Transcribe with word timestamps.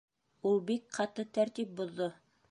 Ул 0.51 0.55
бик 0.69 0.87
ҡаты 0.97 1.25
тәртип 1.39 1.75
боҙҙо. 1.81 2.09